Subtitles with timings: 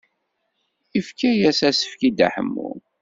[0.95, 2.69] Yefka-as asefk i Dda Ḥemmu.